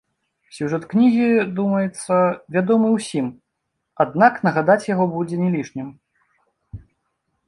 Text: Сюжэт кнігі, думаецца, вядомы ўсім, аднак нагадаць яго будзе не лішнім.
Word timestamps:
Сюжэт 0.59 0.83
кнігі, 0.91 1.25
думаецца, 1.57 2.15
вядомы 2.55 2.89
ўсім, 2.95 3.27
аднак 4.05 4.33
нагадаць 4.47 4.79
яго 4.93 5.05
будзе 5.13 5.35
не 5.43 5.49
лішнім. 5.57 5.87